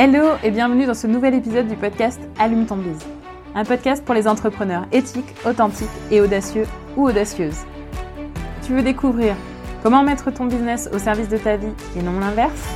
Hello 0.00 0.36
et 0.44 0.52
bienvenue 0.52 0.86
dans 0.86 0.94
ce 0.94 1.08
nouvel 1.08 1.34
épisode 1.34 1.66
du 1.66 1.74
podcast 1.74 2.20
Allume 2.38 2.66
ton 2.66 2.76
bise. 2.76 3.04
Un 3.56 3.64
podcast 3.64 4.04
pour 4.04 4.14
les 4.14 4.28
entrepreneurs 4.28 4.86
éthiques, 4.92 5.34
authentiques 5.44 5.88
et 6.12 6.20
audacieux 6.20 6.66
ou 6.96 7.08
audacieuses. 7.08 7.64
Tu 8.64 8.74
veux 8.74 8.82
découvrir 8.82 9.34
comment 9.82 10.04
mettre 10.04 10.30
ton 10.30 10.46
business 10.46 10.88
au 10.94 11.00
service 11.00 11.28
de 11.28 11.36
ta 11.36 11.56
vie 11.56 11.72
et 11.98 12.02
non 12.04 12.20
l'inverse? 12.20 12.68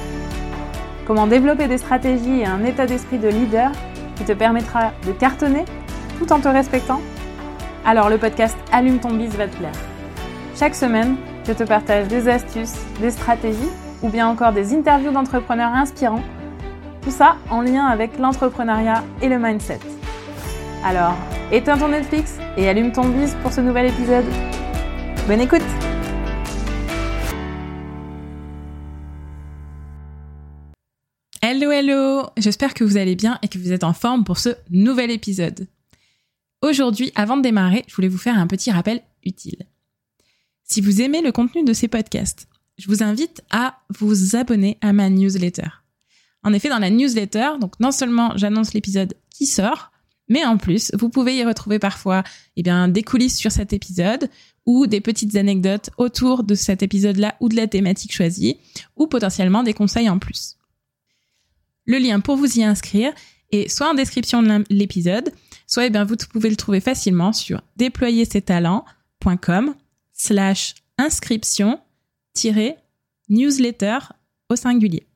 Comment 1.06 1.29
développer 1.29 1.69
des 1.69 1.78
stratégies 1.78 2.40
et 2.40 2.44
un 2.44 2.64
état 2.64 2.87
d'esprit 2.87 3.19
de 3.19 3.28
leader 3.28 3.70
qui 4.16 4.24
te 4.24 4.32
permettra 4.32 4.90
de 5.06 5.12
cartonner 5.12 5.64
tout 6.18 6.32
en 6.32 6.40
te 6.40 6.48
respectant? 6.48 7.00
Alors 7.84 8.10
le 8.10 8.18
podcast 8.18 8.56
Allume 8.72 8.98
ton 8.98 9.12
bise 9.12 9.36
va 9.36 9.46
te 9.46 9.56
plaire. 9.56 9.70
Chaque 10.56 10.74
semaine, 10.74 11.14
je 11.46 11.52
te 11.52 11.62
partage 11.62 12.08
des 12.08 12.28
astuces, 12.28 12.80
des 13.00 13.12
stratégies 13.12 13.70
ou 14.02 14.08
bien 14.08 14.26
encore 14.26 14.50
des 14.50 14.74
interviews 14.74 15.12
d'entrepreneurs 15.12 15.72
inspirants. 15.72 16.24
Tout 17.02 17.10
ça 17.10 17.36
en 17.50 17.62
lien 17.62 17.86
avec 17.86 18.16
l'entrepreneuriat 18.18 19.02
et 19.20 19.28
le 19.28 19.38
mindset. 19.38 19.80
Alors, 20.84 21.16
éteins 21.50 21.77
ton 21.77 21.88
Netflix 21.88 22.38
et 22.56 22.68
allume 22.68 22.92
ton 22.92 23.08
bise 23.08 23.36
pour 23.42 23.52
ce 23.52 23.60
nouvel 23.60 23.90
épisode. 23.90 24.24
Bonne 25.27 25.41
écoute 25.41 25.62
Hello 31.42 31.72
hello, 31.72 32.22
j'espère 32.36 32.72
que 32.72 32.84
vous 32.84 32.96
allez 32.96 33.16
bien 33.16 33.38
et 33.42 33.48
que 33.48 33.58
vous 33.58 33.72
êtes 33.72 33.82
en 33.82 33.92
forme 33.92 34.22
pour 34.22 34.38
ce 34.38 34.50
nouvel 34.70 35.10
épisode. 35.10 35.66
Aujourd'hui, 36.62 37.10
avant 37.16 37.36
de 37.36 37.42
démarrer, 37.42 37.84
je 37.88 37.96
voulais 37.96 38.06
vous 38.06 38.16
faire 38.16 38.38
un 38.38 38.46
petit 38.46 38.70
rappel 38.70 39.02
utile. 39.24 39.66
Si 40.62 40.80
vous 40.80 41.02
aimez 41.02 41.20
le 41.20 41.32
contenu 41.32 41.64
de 41.64 41.72
ces 41.72 41.88
podcasts, 41.88 42.46
je 42.78 42.86
vous 42.86 43.02
invite 43.02 43.42
à 43.50 43.80
vous 43.91 44.36
abonner 44.36 44.78
à 44.80 44.92
ma 44.92 45.10
newsletter. 45.10 45.81
En 46.45 46.52
effet, 46.52 46.69
dans 46.69 46.78
la 46.78 46.91
newsletter, 46.91 47.52
donc 47.60 47.78
non 47.80 47.92
seulement 47.92 48.32
j'annonce 48.37 48.74
l'épisode 48.74 49.14
qui 49.30 49.47
sort, 49.47 49.92
mais 50.28 50.44
en 50.44 50.56
plus, 50.56 50.91
vous 50.98 51.08
pouvez 51.08 51.36
y 51.36 51.44
retrouver 51.44 51.78
parfois 51.78 52.22
eh 52.56 52.62
bien, 52.62 52.89
des 52.89 53.03
coulisses 53.03 53.36
sur 53.36 53.53
cet 53.53 53.72
épisode 53.72 54.28
ou 54.66 54.86
des 54.86 55.00
petites 55.00 55.36
anecdotes 55.36 55.91
autour 55.98 56.44
de 56.44 56.55
cet 56.55 56.83
épisode-là 56.83 57.34
ou 57.41 57.48
de 57.48 57.56
la 57.56 57.66
thématique 57.66 58.14
choisie, 58.14 58.58
ou 58.97 59.06
potentiellement 59.06 59.62
des 59.62 59.75
conseils 59.75 60.08
en 60.08 60.19
plus. 60.19 60.56
Le 61.84 61.98
lien 61.98 62.20
pour 62.20 62.36
vous 62.36 62.59
y 62.59 62.64
inscrire 62.64 63.12
est 63.50 63.69
soit 63.69 63.91
en 63.91 63.94
description 63.94 64.42
de 64.42 64.64
l'épisode, 64.70 65.33
soit 65.66 65.86
eh 65.86 65.91
bien, 65.91 66.05
vous 66.05 66.16
pouvez 66.31 66.48
le 66.48 66.56
trouver 66.56 66.81
facilement 66.81 67.33
sur 67.33 67.62
déployersettalents.com 67.77 69.75
slash 70.12 70.77
inscription 70.98 71.81
newsletter 73.28 73.98
au 74.48 74.56
singulier. 74.56 75.06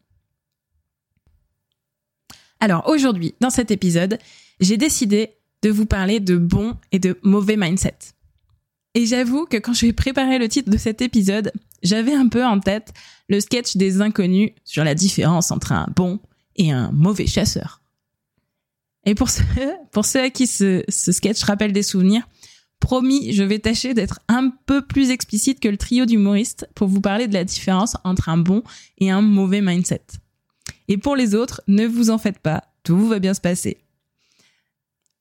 Alors 2.66 2.88
aujourd'hui, 2.88 3.36
dans 3.38 3.50
cet 3.50 3.70
épisode, 3.70 4.18
j'ai 4.58 4.76
décidé 4.76 5.36
de 5.62 5.70
vous 5.70 5.86
parler 5.86 6.18
de 6.18 6.36
bon 6.36 6.74
et 6.90 6.98
de 6.98 7.16
mauvais 7.22 7.56
mindset. 7.56 7.96
Et 8.94 9.06
j'avoue 9.06 9.46
que 9.46 9.56
quand 9.56 9.72
j'ai 9.72 9.92
préparé 9.92 10.40
le 10.40 10.48
titre 10.48 10.68
de 10.68 10.76
cet 10.76 11.00
épisode, 11.00 11.52
j'avais 11.84 12.12
un 12.12 12.26
peu 12.26 12.44
en 12.44 12.58
tête 12.58 12.92
le 13.28 13.38
sketch 13.38 13.76
des 13.76 14.00
inconnus 14.00 14.50
sur 14.64 14.82
la 14.82 14.96
différence 14.96 15.52
entre 15.52 15.70
un 15.70 15.86
bon 15.94 16.18
et 16.56 16.72
un 16.72 16.90
mauvais 16.90 17.28
chasseur. 17.28 17.82
Et 19.04 19.14
pour 19.14 19.30
ceux, 19.30 20.20
à 20.20 20.30
qui 20.30 20.48
ce, 20.48 20.82
ce 20.88 21.12
sketch 21.12 21.44
rappelle 21.44 21.72
des 21.72 21.84
souvenirs, 21.84 22.26
Promis, 22.80 23.32
je 23.32 23.44
vais 23.44 23.60
tâcher 23.60 23.94
d'être 23.94 24.18
un 24.26 24.50
peu 24.66 24.84
plus 24.84 25.10
explicite 25.10 25.60
que 25.60 25.68
le 25.68 25.76
trio 25.76 26.04
d'humoristes 26.04 26.68
pour 26.74 26.88
vous 26.88 27.00
parler 27.00 27.28
de 27.28 27.32
la 27.32 27.44
différence 27.44 27.96
entre 28.02 28.28
un 28.28 28.38
bon 28.38 28.64
et 28.98 29.12
un 29.12 29.22
mauvais 29.22 29.60
mindset. 29.60 30.02
Et 30.88 30.96
pour 30.96 31.16
les 31.16 31.34
autres, 31.34 31.62
ne 31.66 31.86
vous 31.86 32.10
en 32.10 32.18
faites 32.18 32.38
pas, 32.38 32.64
tout 32.82 33.06
va 33.08 33.18
bien 33.18 33.34
se 33.34 33.40
passer. 33.40 33.78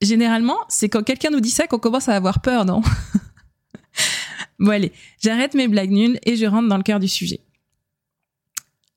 Généralement, 0.01 0.57
c'est 0.69 0.89
quand 0.89 1.03
quelqu'un 1.03 1.29
nous 1.29 1.39
dit 1.39 1.49
ça 1.49 1.67
qu'on 1.67 1.79
commence 1.79 2.09
à 2.09 2.15
avoir 2.15 2.41
peur, 2.41 2.65
non 2.65 2.81
Bon 4.59 4.71
allez, 4.71 4.93
j'arrête 5.21 5.53
mes 5.53 5.67
blagues 5.67 5.91
nulles 5.91 6.19
et 6.23 6.35
je 6.35 6.45
rentre 6.45 6.67
dans 6.67 6.77
le 6.77 6.83
cœur 6.83 6.99
du 6.99 7.07
sujet. 7.07 7.41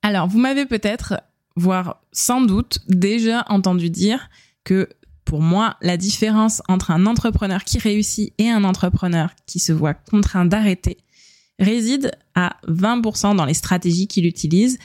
Alors, 0.01 0.27
vous 0.27 0.39
m'avez 0.39 0.65
peut-être, 0.65 1.21
voire 1.55 2.01
sans 2.11 2.41
doute, 2.41 2.79
déjà 2.87 3.45
entendu 3.49 3.89
dire 3.89 4.29
que 4.63 4.87
pour 5.25 5.41
moi, 5.41 5.77
la 5.81 5.97
différence 5.97 6.61
entre 6.67 6.91
un 6.91 7.05
entrepreneur 7.05 7.63
qui 7.63 7.77
réussit 7.77 8.33
et 8.37 8.49
un 8.49 8.63
entrepreneur 8.63 9.29
qui 9.45 9.59
se 9.59 9.71
voit 9.71 9.93
contraint 9.93 10.45
d'arrêter 10.45 10.97
réside 11.59 12.11
à 12.35 12.55
20% 12.67 13.35
dans 13.35 13.45
les 13.45 13.53
stratégies 13.53 14.07
qu'il 14.07 14.25
utilise 14.25 14.79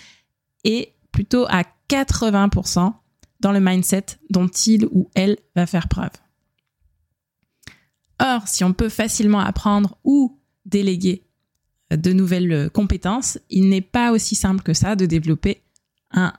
et 0.65 0.93
plutôt 1.13 1.47
à 1.49 1.63
80% 1.95 2.93
dans 3.41 3.53
le 3.53 3.61
mindset 3.61 4.07
dont 4.31 4.49
il 4.49 4.87
ou 4.87 5.11
elle 5.15 5.39
va 5.55 5.67
faire 5.67 5.89
preuve. 5.89 6.11
Or, 8.19 8.49
si 8.49 8.65
on 8.65 8.73
peut 8.73 8.89
facilement 8.89 9.41
apprendre 9.41 9.99
ou 10.05 10.39
déléguer 10.65 11.25
de 11.91 12.13
nouvelles 12.13 12.71
compétences, 12.71 13.39
il 13.51 13.69
n'est 13.69 13.81
pas 13.81 14.13
aussi 14.13 14.35
simple 14.35 14.63
que 14.63 14.73
ça 14.73 14.97
de 14.97 15.07
développer 15.07 15.63
un, 16.11 16.33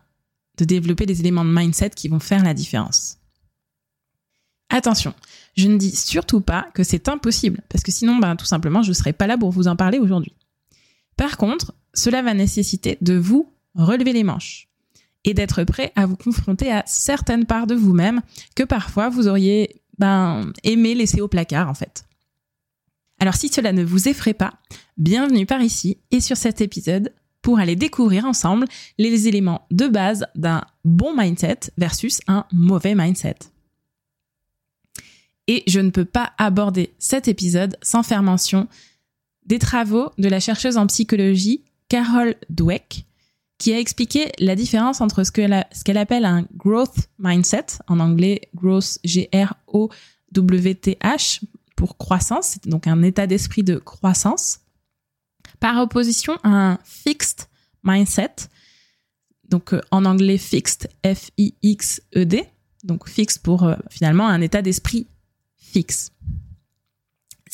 de 0.58 0.66
développer 0.66 1.06
des 1.06 1.20
éléments 1.20 1.46
de 1.46 1.54
mindset 1.54 1.92
qui 1.92 2.08
vont 2.08 2.20
faire 2.20 2.44
la 2.44 2.54
différence. 2.54 3.18
Attention, 4.70 5.14
je 5.56 5.68
ne 5.68 5.78
dis 5.78 5.96
surtout 5.96 6.42
pas 6.42 6.70
que 6.74 6.84
c'est 6.84 7.08
impossible, 7.08 7.62
parce 7.70 7.84
que 7.84 7.92
sinon, 7.92 8.18
ben, 8.18 8.36
tout 8.36 8.46
simplement, 8.46 8.82
je 8.82 8.90
ne 8.90 8.94
serais 8.94 9.14
pas 9.14 9.28
là 9.28 9.38
pour 9.38 9.52
vous 9.52 9.68
en 9.68 9.76
parler 9.76 10.00
aujourd'hui. 10.00 10.34
Par 11.18 11.38
contre, 11.38 11.74
cela 11.94 12.22
va 12.22 12.34
nécessiter 12.34 12.98
de 13.02 13.14
vous 13.14 13.54
relever 13.76 14.12
les 14.12 14.24
manches 14.24 14.70
et 15.26 15.34
d'être 15.34 15.64
prêt 15.64 15.92
à 15.96 16.06
vous 16.06 16.16
confronter 16.16 16.72
à 16.72 16.84
certaines 16.86 17.46
parts 17.46 17.68
de 17.68 17.76
vous-même 17.76 18.22
que 18.56 18.64
parfois 18.64 19.10
vous 19.10 19.28
auriez 19.28 19.82
ben, 19.98 20.52
aimé 20.64 20.96
laisser 20.96 21.20
au 21.20 21.28
placard 21.28 21.70
en 21.70 21.74
fait. 21.74 22.06
Alors 23.20 23.36
si 23.36 23.50
cela 23.50 23.74
ne 23.74 23.84
vous 23.84 24.08
effraie 24.08 24.34
pas, 24.34 24.54
bienvenue 24.98 25.46
par 25.46 25.62
ici 25.62 25.98
et 26.12 26.22
sur 26.22 26.38
cet 26.38 26.62
épisode 26.62 27.14
pour 27.42 27.60
aller 27.60 27.76
découvrir 27.76 28.26
ensemble 28.26 28.66
les 28.98 29.28
éléments 29.28 29.68
de 29.72 29.88
base 29.88 30.26
d'un 30.36 30.64
bon 30.84 31.16
mindset 31.16 31.60
versus 31.78 32.20
un 32.28 32.46
mauvais 32.52 32.96
mindset. 32.96 33.36
Et 35.48 35.64
je 35.68 35.80
ne 35.80 35.92
peux 35.92 36.06
pas 36.06 36.34
aborder 36.38 36.94
cet 36.98 37.28
épisode 37.28 37.78
sans 37.82 38.04
faire 38.04 38.24
mention 38.24 38.68
des 39.46 39.60
travaux 39.60 40.10
de 40.18 40.28
la 40.28 40.40
chercheuse 40.40 40.78
en 40.78 40.88
psychologie 40.88 41.64
Carol 41.88 42.36
Dweck, 42.50 43.05
qui 43.58 43.74
a 43.74 43.80
expliqué 43.80 44.32
la 44.40 44.56
différence 44.56 45.02
entre 45.02 45.24
ce 45.24 45.32
qu'elle 45.32 45.98
appelle 45.98 46.26
un 46.26 46.46
growth 46.56 47.10
mindset, 47.20 47.66
en 47.88 48.00
anglais 48.00 48.42
growth 48.54 49.00
G-R-O-W-T-H, 49.04 49.92
pour 51.76 51.98
croissance, 51.98 52.58
donc 52.66 52.88
un 52.88 53.02
état 53.04 53.28
d'esprit 53.28 53.64
de 53.64 53.78
croissance, 53.78 54.62
par 55.60 55.82
opposition 55.82 56.38
à 56.44 56.50
un 56.50 56.80
fixed 56.84 57.48
mindset, 57.84 58.36
donc 59.50 59.74
euh, 59.74 59.82
en 59.92 60.06
anglais 60.06 60.38
fixed, 60.38 60.90
F-I-X-E-D, 61.06 62.46
donc 62.84 63.10
fixed 63.10 63.42
pour 63.44 63.64
euh, 63.64 63.76
finalement 63.90 64.28
un 64.28 64.42
état 64.42 64.62
d'esprit 64.62 65.08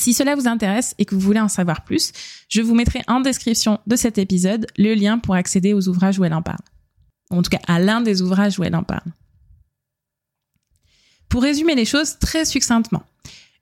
si 0.02 0.12
cela 0.12 0.34
vous 0.34 0.48
intéresse 0.48 0.96
et 0.98 1.04
que 1.04 1.14
vous 1.14 1.20
voulez 1.20 1.38
en 1.38 1.48
savoir 1.48 1.84
plus, 1.84 2.12
je 2.48 2.60
vous 2.60 2.74
mettrai 2.74 3.02
en 3.06 3.20
description 3.20 3.78
de 3.86 3.94
cet 3.94 4.18
épisode 4.18 4.66
le 4.76 4.94
lien 4.94 5.18
pour 5.18 5.36
accéder 5.36 5.74
aux 5.74 5.88
ouvrages 5.88 6.18
où 6.18 6.24
elle 6.24 6.34
en 6.34 6.42
parle. 6.42 6.64
En 7.30 7.40
tout 7.40 7.50
cas, 7.50 7.60
à 7.68 7.78
l'un 7.78 8.00
des 8.00 8.20
ouvrages 8.20 8.58
où 8.58 8.64
elle 8.64 8.74
en 8.74 8.82
parle. 8.82 9.12
Pour 11.28 11.42
résumer 11.42 11.76
les 11.76 11.84
choses 11.84 12.18
très 12.18 12.44
succinctement, 12.44 13.04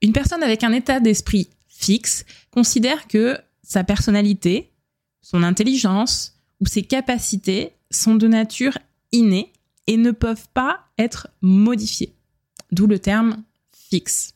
une 0.01 0.15
personne 0.15 0.43
avec 0.43 0.65
un 0.65 0.73
état 0.73 0.99
d'esprit 0.99 1.51
fixe 1.69 2.25
considère 2.51 3.07
que 3.07 3.39
sa 3.63 3.85
personnalité, 3.85 4.73
son 5.21 5.43
intelligence 5.43 6.41
ou 6.61 6.67
ses 6.67 6.83
capacités 6.83 7.75
sont 7.91 8.15
de 8.15 8.29
nature 8.29 8.79
innée 9.13 9.53
et 9.87 9.99
ne 9.99 10.11
peuvent 10.11 10.49
pas 10.55 10.87
être 10.97 11.29
modifiées. 11.43 12.15
D'où 12.73 12.87
le 12.87 12.99
terme 12.99 13.43
fixe. 13.91 14.33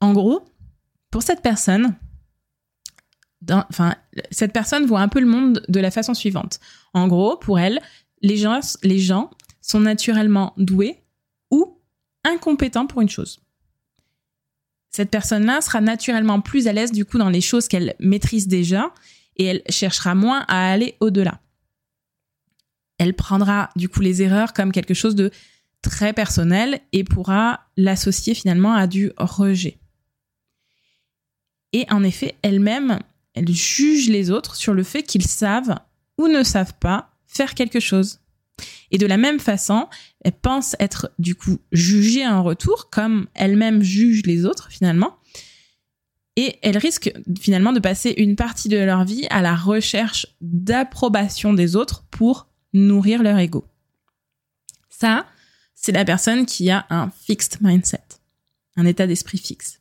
En 0.00 0.12
gros, 0.12 0.44
pour 1.10 1.22
cette 1.22 1.42
personne, 1.42 1.94
cette 4.30 4.52
personne 4.52 4.86
voit 4.86 5.00
un 5.00 5.08
peu 5.08 5.20
le 5.20 5.26
monde 5.26 5.62
de 5.68 5.80
la 5.80 5.90
façon 5.90 6.14
suivante. 6.14 6.60
En 6.94 7.08
gros, 7.08 7.36
pour 7.36 7.58
elle, 7.58 7.80
les 8.22 8.36
gens, 8.36 8.60
les 8.82 8.98
gens 8.98 9.30
sont 9.60 9.80
naturellement 9.80 10.54
doués 10.56 11.02
ou 11.50 11.78
incompétents 12.24 12.86
pour 12.86 13.00
une 13.00 13.08
chose. 13.08 13.40
Cette 14.90 15.10
personne-là 15.10 15.60
sera 15.60 15.80
naturellement 15.80 16.40
plus 16.40 16.66
à 16.66 16.72
l'aise 16.72 16.92
du 16.92 17.04
coup 17.04 17.18
dans 17.18 17.28
les 17.28 17.40
choses 17.40 17.68
qu'elle 17.68 17.94
maîtrise 18.00 18.48
déjà 18.48 18.92
et 19.36 19.44
elle 19.44 19.62
cherchera 19.68 20.14
moins 20.14 20.44
à 20.48 20.70
aller 20.70 20.96
au-delà. 21.00 21.40
Elle 22.98 23.14
prendra 23.14 23.70
du 23.76 23.88
coup 23.88 24.00
les 24.00 24.20
erreurs 24.22 24.52
comme 24.52 24.72
quelque 24.72 24.94
chose 24.94 25.14
de 25.14 25.30
très 25.80 26.12
personnel 26.12 26.80
et 26.92 27.04
pourra 27.04 27.60
l'associer 27.76 28.34
finalement 28.34 28.74
à 28.74 28.86
du 28.86 29.12
rejet. 29.16 29.78
Et 31.72 31.86
en 31.90 32.02
effet, 32.02 32.34
elle-même, 32.42 32.98
elle 33.34 33.50
juge 33.50 34.08
les 34.08 34.30
autres 34.30 34.56
sur 34.56 34.74
le 34.74 34.82
fait 34.82 35.02
qu'ils 35.02 35.26
savent 35.26 35.76
ou 36.18 36.28
ne 36.28 36.42
savent 36.42 36.74
pas 36.80 37.10
faire 37.26 37.54
quelque 37.54 37.80
chose. 37.80 38.20
Et 38.90 38.98
de 38.98 39.06
la 39.06 39.16
même 39.16 39.40
façon, 39.40 39.88
elles 40.24 40.32
pensent 40.32 40.76
être 40.80 41.10
du 41.18 41.34
coup 41.34 41.58
jugées 41.72 42.26
en 42.26 42.42
retour, 42.42 42.90
comme 42.90 43.26
elles-mêmes 43.34 43.82
jugent 43.82 44.26
les 44.26 44.44
autres 44.44 44.68
finalement. 44.70 45.16
Et 46.36 46.58
elles 46.62 46.78
risquent 46.78 47.12
finalement 47.40 47.72
de 47.72 47.80
passer 47.80 48.14
une 48.16 48.36
partie 48.36 48.68
de 48.68 48.78
leur 48.78 49.04
vie 49.04 49.26
à 49.30 49.42
la 49.42 49.54
recherche 49.54 50.26
d'approbation 50.40 51.52
des 51.52 51.76
autres 51.76 52.04
pour 52.10 52.48
nourrir 52.72 53.22
leur 53.22 53.38
ego. 53.38 53.64
Ça, 54.88 55.26
c'est 55.74 55.92
la 55.92 56.04
personne 56.04 56.46
qui 56.46 56.70
a 56.70 56.86
un 56.90 57.10
fixed 57.10 57.58
mindset, 57.60 58.02
un 58.76 58.86
état 58.86 59.06
d'esprit 59.06 59.38
fixe. 59.38 59.79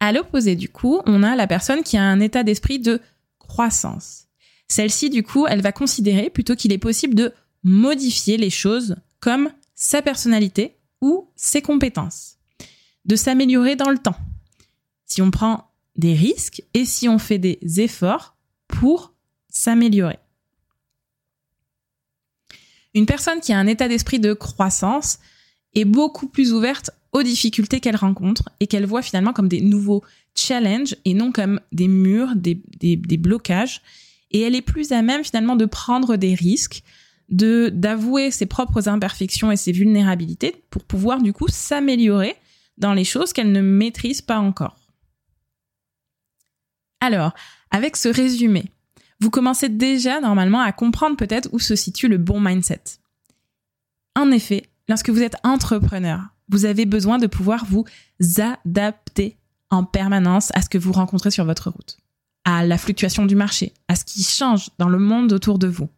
À 0.00 0.12
l'opposé, 0.12 0.56
du 0.56 0.68
coup, 0.70 1.00
on 1.06 1.22
a 1.22 1.36
la 1.36 1.46
personne 1.46 1.82
qui 1.82 1.98
a 1.98 2.02
un 2.02 2.20
état 2.20 2.42
d'esprit 2.42 2.78
de 2.78 3.00
croissance. 3.38 4.26
Celle-ci, 4.66 5.10
du 5.10 5.22
coup, 5.22 5.46
elle 5.46 5.60
va 5.60 5.72
considérer 5.72 6.30
plutôt 6.30 6.56
qu'il 6.56 6.72
est 6.72 6.78
possible 6.78 7.14
de 7.14 7.32
modifier 7.62 8.38
les 8.38 8.50
choses 8.50 8.96
comme 9.20 9.50
sa 9.74 10.00
personnalité 10.00 10.76
ou 11.02 11.30
ses 11.36 11.60
compétences, 11.60 12.38
de 13.04 13.16
s'améliorer 13.16 13.76
dans 13.76 13.90
le 13.90 13.98
temps, 13.98 14.16
si 15.06 15.20
on 15.20 15.30
prend 15.30 15.70
des 15.96 16.14
risques 16.14 16.62
et 16.72 16.84
si 16.84 17.08
on 17.08 17.18
fait 17.18 17.38
des 17.38 17.58
efforts 17.80 18.36
pour 18.68 19.12
s'améliorer. 19.48 20.18
Une 22.94 23.06
personne 23.06 23.40
qui 23.40 23.52
a 23.52 23.58
un 23.58 23.66
état 23.66 23.88
d'esprit 23.88 24.18
de 24.18 24.32
croissance 24.32 25.18
est 25.74 25.84
beaucoup 25.84 26.26
plus 26.26 26.52
ouverte 26.52 26.90
aux 27.12 27.22
difficultés 27.22 27.80
qu'elle 27.80 27.96
rencontre 27.96 28.50
et 28.60 28.66
qu'elle 28.66 28.86
voit 28.86 29.02
finalement 29.02 29.32
comme 29.32 29.48
des 29.48 29.60
nouveaux 29.60 30.02
challenges 30.34 30.94
et 31.04 31.14
non 31.14 31.32
comme 31.32 31.60
des 31.72 31.88
murs, 31.88 32.34
des, 32.36 32.56
blocages. 33.16 33.82
Et 34.30 34.40
elle 34.40 34.54
est 34.54 34.62
plus 34.62 34.92
à 34.92 35.02
même 35.02 35.24
finalement 35.24 35.56
de 35.56 35.64
prendre 35.64 36.16
des 36.16 36.34
risques, 36.34 36.82
d'avouer 37.28 38.30
ses 38.30 38.46
propres 38.46 38.88
imperfections 38.88 39.50
et 39.50 39.56
ses 39.56 39.72
vulnérabilités 39.72 40.62
pour 40.70 40.84
pouvoir 40.84 41.20
du 41.20 41.32
coup 41.32 41.48
s'améliorer 41.48 42.36
dans 42.78 42.94
les 42.94 43.04
choses 43.04 43.32
qu'elle 43.32 43.52
ne 43.52 43.60
maîtrise 43.60 44.22
pas 44.22 44.38
encore. 44.38 44.76
Alors, 47.00 47.32
avec 47.70 47.96
ce 47.96 48.08
résumé, 48.08 48.64
vous 49.20 49.30
commencez 49.30 49.68
déjà 49.68 50.20
normalement 50.20 50.60
à 50.60 50.72
comprendre 50.72 51.16
peut-être 51.16 51.48
où 51.52 51.58
se 51.58 51.76
situe 51.76 52.08
le 52.08 52.18
bon 52.18 52.40
mindset. 52.40 52.82
En 54.16 54.30
effet, 54.30 54.64
lorsque 54.88 55.10
vous 55.10 55.22
êtes 55.22 55.36
entrepreneur, 55.44 56.20
vous 56.50 56.64
avez 56.64 56.84
besoin 56.84 57.18
de 57.18 57.26
pouvoir 57.26 57.64
vous 57.64 57.84
adapter 58.38 59.38
en 59.70 59.84
permanence 59.84 60.50
à 60.54 60.62
ce 60.62 60.68
que 60.68 60.78
vous 60.78 60.92
rencontrez 60.92 61.30
sur 61.30 61.44
votre 61.44 61.70
route, 61.70 61.98
à 62.44 62.64
la 62.64 62.76
fluctuation 62.76 63.24
du 63.24 63.36
marché, 63.36 63.72
à 63.88 63.96
ce 63.96 64.04
qui 64.04 64.22
change 64.22 64.70
dans 64.78 64.88
le 64.88 64.98
monde 64.98 65.32
autour 65.32 65.58
de 65.58 65.68
vous. 65.68 65.88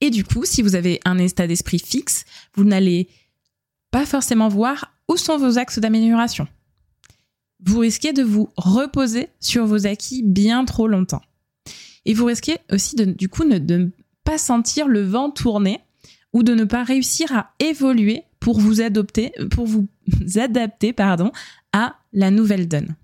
Et 0.00 0.10
du 0.10 0.24
coup, 0.24 0.44
si 0.44 0.62
vous 0.62 0.74
avez 0.74 1.00
un 1.04 1.18
état 1.18 1.46
d'esprit 1.46 1.78
fixe, 1.78 2.24
vous 2.54 2.64
n'allez 2.64 3.08
pas 3.90 4.06
forcément 4.06 4.48
voir 4.48 4.92
où 5.08 5.16
sont 5.16 5.36
vos 5.36 5.58
axes 5.58 5.78
d'amélioration 5.78 6.48
vous 7.64 7.78
risquez 7.78 8.12
de 8.12 8.22
vous 8.22 8.50
reposer 8.56 9.28
sur 9.40 9.66
vos 9.66 9.86
acquis 9.86 10.22
bien 10.22 10.64
trop 10.64 10.88
longtemps. 10.88 11.22
Et 12.04 12.14
vous 12.14 12.24
risquez 12.24 12.58
aussi 12.70 12.96
de, 12.96 13.04
du 13.04 13.28
coup, 13.28 13.44
de 13.44 13.76
ne 13.76 13.90
pas 14.24 14.38
sentir 14.38 14.88
le 14.88 15.02
vent 15.02 15.30
tourner 15.30 15.80
ou 16.32 16.42
de 16.42 16.54
ne 16.54 16.64
pas 16.64 16.82
réussir 16.82 17.32
à 17.32 17.52
évoluer 17.60 18.24
pour 18.42 18.60
vous 18.60 18.80
adapter, 20.40 20.94
à 21.72 21.96
la 22.12 22.30
nouvelle 22.30 22.68
donne. 22.68 22.96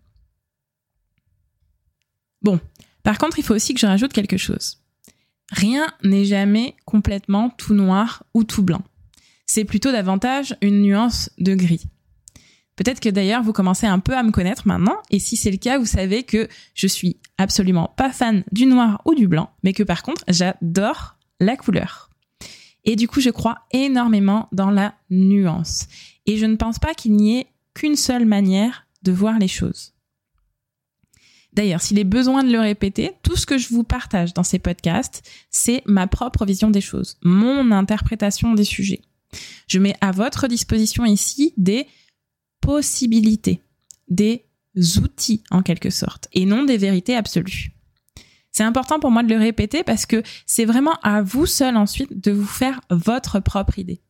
Bon. 2.43 2.61
Par 3.03 3.19
contre, 3.19 3.39
il 3.39 3.45
faut 3.45 3.55
aussi 3.55 3.73
que 3.73 3.81
je 3.81 3.87
rajoute 3.87 4.13
quelque 4.13 4.37
chose. 4.37 4.83
Rien 5.51 5.87
n'est 6.03 6.27
jamais 6.27 6.77
complètement 6.85 7.51
tout 7.51 7.73
noir 7.73 8.25
ou 8.35 8.45
tout 8.45 8.63
blanc. 8.63 8.83
C'est 9.47 9.65
plutôt 9.65 9.93
davantage 9.93 10.55
une 10.61 10.83
nuance 10.83 11.31
de 11.39 11.55
gris. 11.55 11.87
Peut-être 12.77 13.01
que 13.01 13.09
d'ailleurs 13.09 13.43
vous 13.43 13.55
commencez 13.55 13.87
un 13.87 13.99
peu 13.99 14.15
à 14.15 14.23
me 14.23 14.31
connaître 14.31 14.69
maintenant, 14.69 14.99
et 15.11 15.19
si 15.19 15.37
c'est 15.37 15.51
le 15.51 15.57
cas, 15.57 15.79
vous 15.79 15.87
savez 15.87 16.23
que 16.23 16.49
je 16.75 16.87
suis 16.87 17.17
absolument 17.39 17.93
pas 17.97 18.13
fan 18.13 18.45
du 18.53 18.67
noir 18.67 19.01
ou 19.05 19.15
du 19.15 19.27
blanc, 19.27 19.51
mais 19.63 19.73
que 19.73 19.83
par 19.83 20.03
contre 20.03 20.23
j'adore 20.29 21.17
la 21.41 21.57
couleur. 21.57 22.08
Et 22.85 22.97
du 22.97 23.09
coup, 23.09 23.21
je 23.21 23.31
crois 23.31 23.59
énormément 23.73 24.49
dans 24.53 24.71
la 24.71 24.95
nuance. 25.11 25.87
Et 26.27 26.37
je 26.37 26.47
ne 26.47 26.57
pense 26.57 26.79
pas 26.79 26.95
qu'il 26.95 27.17
n'y 27.17 27.39
ait 27.39 27.47
qu'une 27.75 27.97
seule 27.97 28.25
manière 28.25 28.87
de 29.03 29.13
voir 29.13 29.39
les 29.39 29.49
choses. 29.49 29.95
D'ailleurs, 31.53 31.81
s'il 31.81 31.99
est 31.99 32.05
besoin 32.05 32.45
de 32.45 32.53
le 32.53 32.61
répéter, 32.61 33.13
tout 33.23 33.37
ce 33.37 33.47
que 33.47 33.59
je 33.59 33.69
vous 33.69 33.83
partage 33.83 34.35
dans 34.35 34.43
ces 34.43 34.59
podcasts, 34.59 35.29
c'est 35.51 35.83
ma 35.87 36.07
propre 36.07 36.45
vision 36.45 36.71
des 36.71 36.81
choses, 36.81 37.19
mon 37.23 37.73
interprétation 37.73 38.55
des 38.55 38.65
sujets. 38.65 39.01
Je 39.67 39.79
mets 39.79 39.97
à 40.01 40.13
votre 40.13 40.47
disposition 40.47 41.05
ici 41.05 41.55
des 41.57 41.87
possibilités, 42.61 43.61
des 44.09 44.45
outils 45.03 45.43
en 45.51 45.63
quelque 45.63 45.91
sorte, 45.91 46.29
et 46.33 46.47
non 46.47 46.65
des 46.65 46.77
vérités 46.77 47.17
absolues. 47.17 47.73
C'est 48.59 48.65
important 48.65 48.99
pour 48.99 49.13
moi 49.13 49.23
de 49.23 49.33
le 49.33 49.39
répéter 49.39 49.85
parce 49.85 50.05
que 50.05 50.21
c'est 50.45 50.65
vraiment 50.65 50.99
à 51.05 51.23
vous 51.23 51.47
seul 51.47 51.77
ensuite 51.77 52.21
de 52.21 52.33
vous 52.33 52.45
faire 52.45 52.81
votre 52.91 53.39
propre 53.39 53.79
idée, 53.79 54.01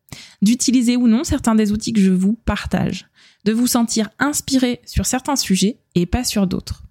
d'utiliser 0.40 0.96
ou 0.96 1.06
non 1.06 1.22
certains 1.22 1.54
des 1.54 1.70
outils 1.70 1.92
que 1.92 2.00
je 2.00 2.12
vous 2.12 2.32
partage, 2.46 3.08
de 3.44 3.52
vous 3.52 3.66
sentir 3.66 4.08
inspiré 4.18 4.80
sur 4.86 5.04
certains 5.04 5.36
sujets 5.36 5.80
et 5.94 6.06
pas 6.06 6.24
sur 6.24 6.46
d'autres. 6.46 6.84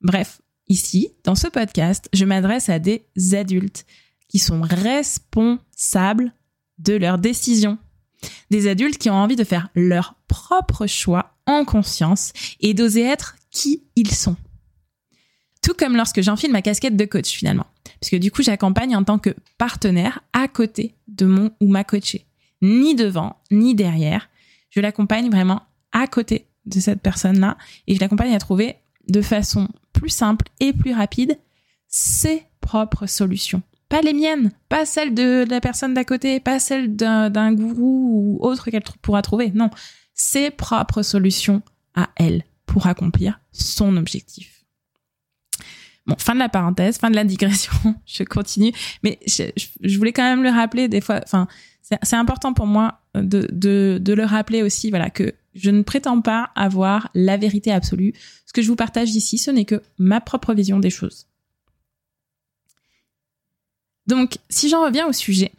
Bref, 0.00 0.40
ici, 0.66 1.10
dans 1.24 1.34
ce 1.34 1.48
podcast, 1.48 2.08
je 2.14 2.24
m'adresse 2.24 2.70
à 2.70 2.78
des 2.78 3.04
adultes 3.34 3.84
qui 4.26 4.38
sont 4.38 4.62
responsables 4.62 6.32
de 6.78 6.94
leurs 6.94 7.18
décisions 7.18 7.76
des 8.48 8.66
adultes 8.66 8.96
qui 8.96 9.10
ont 9.10 9.14
envie 9.14 9.36
de 9.36 9.44
faire 9.44 9.68
leur 9.74 10.14
propre 10.26 10.86
choix 10.86 11.36
en 11.44 11.66
conscience 11.66 12.32
et 12.60 12.72
d'oser 12.72 13.02
être 13.02 13.36
qui 13.50 13.82
ils 13.94 14.14
sont. 14.14 14.36
Tout 15.62 15.74
comme 15.74 15.96
lorsque 15.96 16.20
j'enfile 16.20 16.52
ma 16.52 16.62
casquette 16.62 16.96
de 16.96 17.04
coach 17.04 17.28
finalement. 17.28 17.66
Puisque 18.00 18.20
du 18.20 18.30
coup, 18.30 18.42
j'accompagne 18.42 18.96
en 18.96 19.04
tant 19.04 19.18
que 19.18 19.34
partenaire 19.58 20.20
à 20.32 20.48
côté 20.48 20.94
de 21.08 21.26
mon 21.26 21.50
ou 21.60 21.68
ma 21.68 21.84
coachée. 21.84 22.26
Ni 22.62 22.94
devant, 22.94 23.36
ni 23.50 23.74
derrière. 23.74 24.28
Je 24.70 24.80
l'accompagne 24.80 25.30
vraiment 25.30 25.62
à 25.92 26.06
côté 26.06 26.46
de 26.66 26.80
cette 26.80 27.00
personne-là 27.00 27.56
et 27.86 27.94
je 27.94 28.00
l'accompagne 28.00 28.34
à 28.34 28.38
trouver 28.38 28.76
de 29.08 29.22
façon 29.22 29.68
plus 29.92 30.10
simple 30.10 30.46
et 30.60 30.72
plus 30.72 30.92
rapide 30.92 31.38
ses 31.88 32.42
propres 32.60 33.06
solutions 33.06 33.62
pas 33.88 34.02
les 34.02 34.12
miennes, 34.12 34.52
pas 34.68 34.84
celles 34.84 35.14
de 35.14 35.44
la 35.48 35.60
personne 35.60 35.94
d'à 35.94 36.04
côté, 36.04 36.40
pas 36.40 36.58
celles 36.58 36.94
d'un 36.94 37.52
gourou 37.52 38.38
ou 38.38 38.46
autre 38.46 38.70
qu'elle 38.70 38.82
pourra 39.02 39.22
trouver. 39.22 39.50
Non, 39.54 39.70
ses 40.14 40.50
propres 40.50 41.02
solutions 41.02 41.62
à 41.94 42.10
elle 42.16 42.44
pour 42.66 42.86
accomplir 42.86 43.40
son 43.52 43.96
objectif. 43.96 44.57
Bon, 46.08 46.16
fin 46.18 46.34
de 46.34 46.38
la 46.38 46.48
parenthèse, 46.48 46.98
fin 46.98 47.10
de 47.10 47.14
la 47.14 47.24
digression, 47.24 47.72
je 48.06 48.24
continue, 48.24 48.72
mais 49.02 49.20
je, 49.26 49.98
voulais 49.98 50.12
quand 50.12 50.22
même 50.22 50.42
le 50.42 50.48
rappeler 50.48 50.88
des 50.88 51.02
fois, 51.02 51.20
c'est 52.02 52.16
important 52.16 52.54
pour 52.54 52.66
moi 52.66 53.02
de, 53.14 53.46
de, 53.52 53.98
de 54.00 54.12
le 54.14 54.24
rappeler 54.24 54.62
aussi, 54.62 54.88
voilà, 54.88 55.10
que 55.10 55.34
je 55.54 55.70
ne 55.70 55.82
prétends 55.82 56.22
pas 56.22 56.50
avoir 56.54 57.10
la 57.14 57.36
vérité 57.36 57.72
absolue. 57.72 58.14
Ce 58.46 58.52
que 58.52 58.62
je 58.62 58.68
vous 58.68 58.76
partage 58.76 59.10
ici, 59.10 59.36
ce 59.36 59.50
n'est 59.50 59.66
que 59.66 59.82
ma 59.98 60.20
propre 60.20 60.54
vision 60.54 60.78
des 60.78 60.90
choses. 60.90 61.26
Donc, 64.06 64.38
si 64.48 64.70
j'en 64.70 64.84
reviens 64.84 65.06
au 65.06 65.12
sujet, 65.12 65.52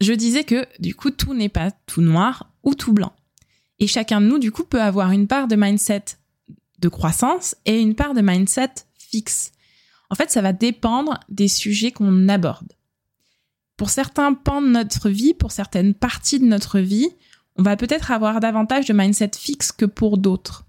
je 0.00 0.14
disais 0.14 0.44
que 0.44 0.66
du 0.78 0.94
coup, 0.94 1.10
tout 1.10 1.34
n'est 1.34 1.50
pas 1.50 1.70
tout 1.86 2.00
noir 2.00 2.50
ou 2.62 2.74
tout 2.74 2.94
blanc. 2.94 3.12
Et 3.78 3.86
chacun 3.86 4.20
de 4.22 4.26
nous, 4.26 4.38
du 4.38 4.52
coup, 4.52 4.64
peut 4.64 4.80
avoir 4.80 5.10
une 5.10 5.26
part 5.26 5.48
de 5.48 5.56
mindset 5.56 6.04
de 6.78 6.88
croissance 6.88 7.54
et 7.66 7.78
une 7.78 7.94
part 7.94 8.14
de 8.14 8.22
mindset 8.22 8.70
fixe. 8.98 9.52
En 10.12 10.14
fait, 10.14 10.30
ça 10.30 10.42
va 10.42 10.52
dépendre 10.52 11.18
des 11.30 11.48
sujets 11.48 11.90
qu'on 11.90 12.28
aborde. 12.28 12.74
Pour 13.78 13.88
certains 13.88 14.34
pans 14.34 14.60
de 14.60 14.68
notre 14.68 15.08
vie, 15.08 15.32
pour 15.32 15.52
certaines 15.52 15.94
parties 15.94 16.38
de 16.38 16.44
notre 16.44 16.80
vie, 16.80 17.08
on 17.56 17.62
va 17.62 17.78
peut-être 17.78 18.10
avoir 18.10 18.38
davantage 18.38 18.84
de 18.84 18.92
mindset 18.92 19.30
fixe 19.38 19.72
que 19.72 19.86
pour 19.86 20.18
d'autres. 20.18 20.66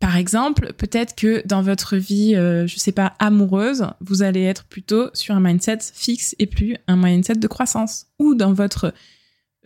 Par 0.00 0.16
exemple, 0.16 0.72
peut-être 0.72 1.14
que 1.14 1.46
dans 1.46 1.62
votre 1.62 1.96
vie, 1.96 2.34
euh, 2.34 2.66
je 2.66 2.76
sais 2.76 2.90
pas, 2.90 3.14
amoureuse, 3.20 3.86
vous 4.00 4.22
allez 4.22 4.42
être 4.42 4.64
plutôt 4.64 5.10
sur 5.14 5.36
un 5.36 5.40
mindset 5.40 5.78
fixe 5.94 6.34
et 6.40 6.46
plus 6.46 6.76
un 6.88 6.96
mindset 6.96 7.34
de 7.34 7.46
croissance. 7.46 8.06
Ou 8.18 8.34
dans 8.34 8.52
votre 8.52 8.92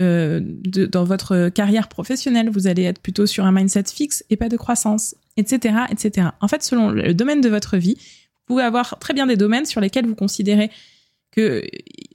euh, 0.03 0.41
dans 0.43 1.05
votre 1.05 1.49
carrière 1.49 1.89
professionnelle, 1.89 2.51
vous 2.51 2.67
allez 2.67 2.83
être 2.83 3.01
plutôt 3.01 3.25
sur 3.25 3.47
un 3.47 3.53
mindset 3.53 3.85
fixe 3.85 4.25
et 4.29 4.37
pas 4.37 4.51
de 4.51 4.59
croissance, 4.59 5.15
etc., 5.37 5.77
etc. 5.91 6.29
En 6.41 6.49
fait, 6.49 6.63
selon 6.63 6.91
le 6.91 7.15
domaine 7.15 7.41
de 7.41 7.49
votre 7.49 7.77
vie, 7.77 7.95
vous 7.97 8.55
pouvez 8.55 8.63
avoir 8.63 8.99
très 8.99 9.15
bien 9.15 9.27
des 9.27 9.37
domaines 9.37 9.67
sur 9.67 9.81
lesquels 9.81 10.07
vous 10.07 10.15
considérez 10.15 10.71
que 11.31 11.63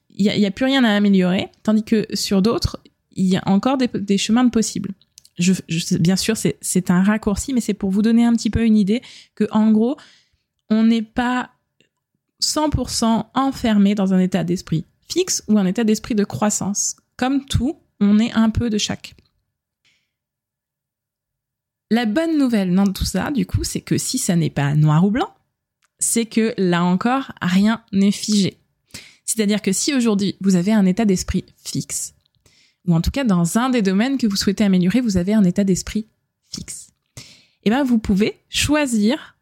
il 0.10 0.26
y, 0.26 0.46
a, 0.46 0.52
plus 0.52 0.66
rien 0.66 0.84
à 0.84 0.90
améliorer, 0.90 1.48
tandis 1.64 1.84
que 1.84 2.06
sur 2.14 2.42
d'autres, 2.42 2.82
il 3.14 3.26
y 3.26 3.38
a 3.38 3.44
encore 3.46 3.78
des, 3.78 3.88
des 3.88 4.18
chemins 4.18 4.44
de 4.44 4.50
possibles 4.50 4.94
je, 5.40 5.98
bien 5.98 6.16
sûr, 6.16 6.36
c'est 6.38 6.92
un 6.92 7.04
raccourci, 7.04 7.54
mais 7.54 7.62
c'est 7.62 7.74
pour 7.74 7.90
vous 7.90 8.02
donner 8.02 8.26
un 8.26 8.34
petit 8.34 8.50
peu 8.50 8.64
une 8.64 8.78
idée 8.78 9.02
que, 9.36 9.46
en 9.52 9.72
gros, 9.72 9.98
on 10.70 10.84
n'est 10.84 11.02
pas 11.02 11.52
100% 12.44 13.26
enfermé 13.34 13.96
dans 13.96 14.14
un 14.14 14.20
état 14.20 14.44
d'esprit 14.44 14.86
fixe 15.12 15.44
ou 15.48 15.58
un 15.58 15.66
état 15.66 15.84
d'esprit 15.84 16.14
de 16.16 16.24
croissance. 16.24 16.98
Comme 17.18 17.46
tout, 17.46 17.80
on 18.00 18.20
est 18.20 18.32
un 18.34 18.50
peu 18.50 18.70
de 18.70 18.78
chaque. 18.78 19.16
La 21.92 22.06
bonne 22.06 22.38
nouvelle 22.38 22.74
dans 22.74 22.92
tout 22.92 23.06
ça, 23.06 23.32
du 23.32 23.46
coup, 23.46 23.64
c'est 23.64 23.82
que 23.82 23.98
si 23.98 24.20
ça 24.20 24.36
n'est 24.36 24.52
pas 24.52 24.76
noir 24.76 25.06
ou 25.06 25.12
blanc, 25.12 25.34
c'est 25.98 26.26
que 26.26 26.54
là 26.58 26.84
encore, 26.84 27.32
rien 27.42 27.84
n'est 27.92 28.12
figé. 28.12 28.60
C'est-à-dire 29.26 29.62
que 29.62 29.72
si 29.72 29.94
aujourd'hui 29.94 30.38
vous 30.42 30.56
avez 30.56 30.72
un 30.72 30.86
état 30.86 31.06
d'esprit 31.06 31.46
fixe, 31.58 32.14
ou 32.86 32.94
en 32.94 33.02
tout 33.02 33.12
cas 33.12 33.24
dans 33.24 33.58
un 33.58 33.70
des 33.70 33.82
domaines 33.82 34.18
que 34.18 34.28
vous 34.28 34.36
souhaitez 34.36 34.64
améliorer, 34.64 35.02
vous 35.02 35.18
avez 35.18 35.34
un 35.34 35.44
état 35.44 35.64
d'esprit 35.64 36.08
fixe, 36.52 36.92
eh 37.64 37.70
bien 37.70 37.84
vous 37.84 38.00
pouvez 38.00 38.40
choisir 38.50 39.38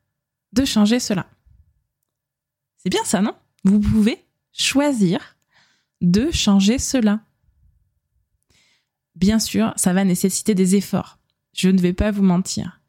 de 0.54 0.66
changer 0.66 1.00
cela. 1.00 1.28
C'est 2.78 2.90
bien 2.90 3.04
ça, 3.04 3.22
non? 3.22 3.36
Vous 3.64 3.80
pouvez 3.80 4.24
choisir 4.52 5.38
de 6.02 6.32
changer 6.32 6.80
cela. 6.80 7.22
Bien 9.16 9.40
sûr, 9.40 9.74
ça 9.76 9.94
va 9.94 10.04
nécessiter 10.04 10.56
des 10.56 10.76
efforts. 10.76 11.17
Je 11.58 11.70
ne 11.70 11.82
vais 11.82 11.94
pas 11.94 12.12
vous 12.12 12.24
mentir. 12.24 12.80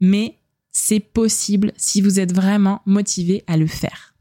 Mais 0.00 0.36
c'est 0.70 1.00
possible 1.00 1.72
si 1.76 2.02
vous 2.02 2.20
êtes 2.20 2.34
vraiment 2.34 2.82
motivé 2.84 3.42
à 3.46 3.56
le 3.56 3.66
faire. 3.66 4.14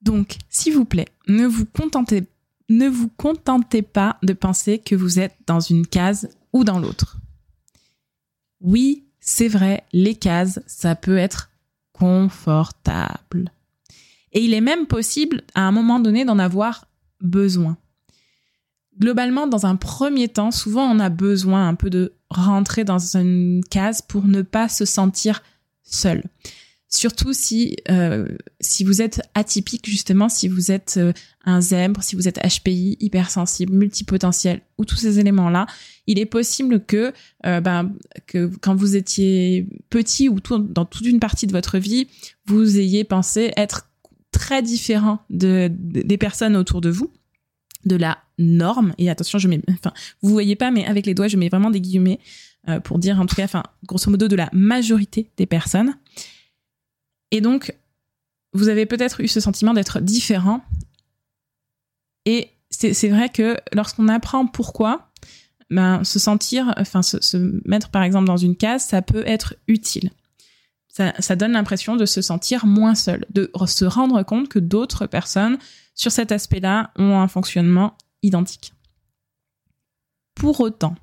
Donc, 0.00 0.38
s'il 0.48 0.74
vous 0.74 0.86
plaît, 0.86 1.08
ne 1.26 1.46
vous 1.46 1.66
contentez 1.66 2.24
ne 2.70 2.86
vous 2.86 3.08
contentez 3.08 3.82
pas 3.82 4.18
de 4.22 4.32
penser 4.32 4.78
que 4.78 4.94
vous 4.94 5.18
êtes 5.18 5.36
dans 5.46 5.60
une 5.60 5.86
case 5.86 6.28
ou 6.52 6.64
dans 6.64 6.78
l'autre. 6.78 7.16
Oui, 8.60 9.04
c'est 9.20 9.48
vrai, 9.48 9.84
les 9.92 10.14
cases, 10.14 10.60
ça 10.66 10.94
peut 10.94 11.16
être 11.16 11.50
confortable. 11.92 13.50
Et 14.32 14.40
il 14.40 14.52
est 14.52 14.60
même 14.60 14.86
possible 14.86 15.42
à 15.54 15.62
un 15.62 15.72
moment 15.72 16.00
donné 16.00 16.24
d'en 16.24 16.38
avoir 16.38 16.86
besoin. 17.20 17.78
Globalement, 19.00 19.46
dans 19.46 19.66
un 19.66 19.76
premier 19.76 20.28
temps, 20.28 20.50
souvent 20.50 20.84
on 20.84 20.98
a 20.98 21.08
besoin 21.08 21.68
un 21.68 21.74
peu 21.74 21.90
de 21.90 22.14
rentrer 22.30 22.84
dans 22.84 23.16
une 23.16 23.62
case 23.70 24.02
pour 24.02 24.26
ne 24.26 24.42
pas 24.42 24.68
se 24.68 24.84
sentir 24.84 25.42
seul. 25.82 26.24
Surtout 26.90 27.34
si 27.34 27.76
euh, 27.90 28.26
si 28.60 28.82
vous 28.82 29.02
êtes 29.02 29.20
atypique 29.34 29.86
justement, 29.86 30.30
si 30.30 30.48
vous 30.48 30.72
êtes 30.72 30.94
euh, 30.96 31.12
un 31.44 31.60
zèbre, 31.60 32.02
si 32.02 32.16
vous 32.16 32.28
êtes 32.28 32.38
HPI, 32.38 32.96
hypersensible, 33.00 33.74
multipotentiel 33.74 34.62
ou 34.78 34.86
tous 34.86 34.96
ces 34.96 35.18
éléments-là, 35.18 35.66
il 36.06 36.18
est 36.18 36.26
possible 36.26 36.82
que 36.82 37.12
euh, 37.44 37.60
ben, 37.60 37.92
que 38.26 38.50
quand 38.62 38.74
vous 38.74 38.96
étiez 38.96 39.68
petit 39.90 40.30
ou 40.30 40.40
dans 40.40 40.86
toute 40.86 41.06
une 41.06 41.20
partie 41.20 41.46
de 41.46 41.52
votre 41.52 41.76
vie, 41.76 42.08
vous 42.46 42.78
ayez 42.78 43.04
pensé 43.04 43.52
être 43.58 43.90
très 44.32 44.62
différent 44.62 45.20
de, 45.28 45.70
des 45.70 46.16
personnes 46.16 46.56
autour 46.56 46.80
de 46.80 46.88
vous, 46.88 47.12
de 47.84 47.96
la 47.96 48.18
norme. 48.38 48.94
Et 48.98 49.10
attention, 49.10 49.38
je 49.38 49.48
mets, 49.48 49.60
enfin, 49.70 49.92
vous 50.22 50.30
voyez 50.30 50.56
pas, 50.56 50.70
mais 50.70 50.86
avec 50.86 51.06
les 51.06 51.14
doigts, 51.14 51.28
je 51.28 51.36
mets 51.36 51.48
vraiment 51.48 51.70
des 51.70 51.80
guillemets 51.80 52.18
pour 52.84 52.98
dire 52.98 53.18
en 53.18 53.24
tout 53.24 53.34
cas, 53.34 53.44
enfin, 53.44 53.62
grosso 53.86 54.10
modo, 54.10 54.28
de 54.28 54.36
la 54.36 54.50
majorité 54.52 55.30
des 55.38 55.46
personnes. 55.46 55.94
Et 57.30 57.40
donc, 57.40 57.74
vous 58.52 58.68
avez 58.68 58.86
peut-être 58.86 59.22
eu 59.22 59.28
ce 59.28 59.40
sentiment 59.40 59.74
d'être 59.74 60.00
différent. 60.00 60.62
Et 62.24 62.50
c'est 62.70 63.08
vrai 63.08 63.28
que 63.28 63.56
lorsqu'on 63.72 64.08
apprend 64.08 64.46
pourquoi, 64.46 65.10
ben, 65.70 66.04
se 66.04 66.18
sentir, 66.18 66.74
enfin, 66.76 67.02
se, 67.02 67.36
mettre 67.66 67.90
par 67.90 68.02
exemple 68.02 68.26
dans 68.26 68.36
une 68.36 68.56
case, 68.56 68.84
ça 68.84 69.02
peut 69.02 69.22
être 69.26 69.56
utile. 69.66 70.10
Ça, 71.18 71.36
donne 71.36 71.52
l'impression 71.52 71.94
de 71.94 72.06
se 72.06 72.20
sentir 72.20 72.66
moins 72.66 72.96
seul, 72.96 73.24
de 73.30 73.50
se 73.66 73.84
rendre 73.84 74.22
compte 74.24 74.48
que 74.48 74.58
d'autres 74.58 75.06
personnes 75.06 75.58
sur 75.94 76.10
cet 76.10 76.32
aspect-là 76.32 76.90
ont 76.96 77.20
un 77.20 77.28
fonctionnement 77.28 77.96
identique. 78.22 78.72
Pour 80.34 80.60
autant, 80.60 80.96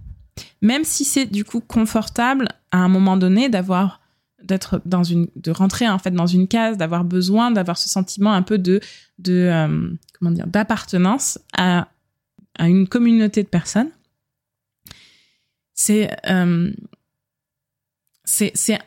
même 0.61 0.83
si 0.83 1.05
c'est 1.05 1.25
du 1.25 1.45
coup 1.45 1.61
confortable 1.61 2.49
à 2.71 2.79
un 2.79 2.89
moment 2.89 3.15
donné 3.15 3.47
d'avoir 3.47 4.01
d'être 4.43 4.81
dans 4.85 5.03
une 5.03 5.27
de 5.35 5.51
rentrer 5.51 5.87
en 5.87 5.97
fait 5.97 6.11
dans 6.11 6.27
une 6.27 6.47
case 6.47 6.77
d'avoir 6.77 7.03
besoin 7.03 7.49
d'avoir 7.51 7.77
ce 7.77 7.89
sentiment 7.89 8.33
un 8.33 8.43
peu 8.43 8.57
de 8.57 8.79
de 9.17 9.33
euh, 9.33 9.89
comment 10.19 10.31
dire 10.31 10.45
d'appartenance 10.45 11.39
à 11.57 11.87
à 12.59 12.67
une 12.67 12.87
communauté 12.87 13.41
de 13.43 13.47
personnes 13.47 13.89
c'est 15.73 16.15
euh, 16.29 16.71
c'est 18.23 18.79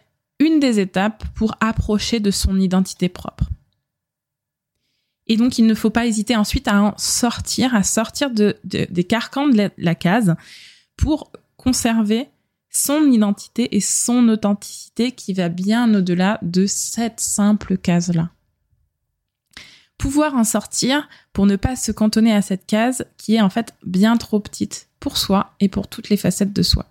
une 0.49 0.61
des 0.61 0.81
étapes 0.81 1.25
pour 1.35 1.55
approcher 1.61 2.19
de 2.21 2.31
son 2.31 2.59
identité 2.59 3.09
propre 3.09 3.45
et 5.27 5.37
donc 5.37 5.59
il 5.59 5.67
ne 5.67 5.75
faut 5.75 5.91
pas 5.91 6.07
hésiter 6.07 6.35
ensuite 6.35 6.69
à 6.69 6.83
en 6.83 6.95
sortir 6.97 7.75
à 7.75 7.83
sortir 7.83 8.31
de, 8.31 8.57
de 8.65 8.87
des 8.91 9.05
carcans 9.05 9.49
de 9.49 9.71
la 9.77 9.95
case 9.95 10.35
pour 10.97 11.31
conserver 11.57 12.29
son 12.71 13.11
identité 13.11 13.77
et 13.77 13.81
son 13.81 14.29
authenticité 14.29 15.13
qui 15.13 15.33
va 15.33 15.49
bien 15.49 15.95
au-delà 15.95 16.39
de 16.43 16.67
cette 16.67 17.21
simple 17.21 17.77
case-là. 17.77 18.31
Pouvoir 19.97 20.35
en 20.35 20.45
sortir 20.45 21.09
pour 21.33 21.47
ne 21.47 21.57
pas 21.57 21.75
se 21.75 21.91
cantonner 21.91 22.33
à 22.33 22.43
cette 22.43 22.67
case 22.67 23.05
qui 23.17 23.35
est 23.35 23.41
en 23.41 23.51
fait 23.51 23.75
bien 23.85 24.17
trop 24.17 24.39
petite 24.39 24.89
pour 25.01 25.17
soi 25.17 25.55
et 25.61 25.69
pour 25.69 25.89
toutes 25.89 26.09
les 26.09 26.17
facettes 26.17 26.53
de 26.53 26.63
soi. 26.63 26.87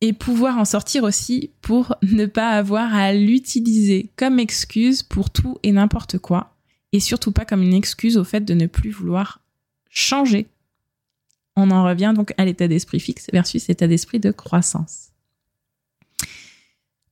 Et 0.00 0.12
pouvoir 0.12 0.58
en 0.58 0.64
sortir 0.64 1.04
aussi 1.04 1.50
pour 1.62 1.94
ne 2.02 2.26
pas 2.26 2.50
avoir 2.50 2.94
à 2.94 3.12
l'utiliser 3.12 4.10
comme 4.16 4.38
excuse 4.38 5.02
pour 5.02 5.30
tout 5.30 5.58
et 5.62 5.72
n'importe 5.72 6.18
quoi, 6.18 6.54
et 6.92 7.00
surtout 7.00 7.32
pas 7.32 7.44
comme 7.44 7.62
une 7.62 7.74
excuse 7.74 8.16
au 8.18 8.24
fait 8.24 8.44
de 8.44 8.54
ne 8.54 8.66
plus 8.66 8.90
vouloir 8.90 9.40
changer 9.88 10.48
on 11.56 11.70
en 11.70 11.84
revient 11.84 12.12
donc 12.14 12.34
à 12.36 12.44
l'état 12.44 12.68
d'esprit 12.68 13.00
fixe 13.00 13.28
versus 13.32 13.68
l'état 13.68 13.86
d'esprit 13.86 14.20
de 14.20 14.30
croissance. 14.30 15.10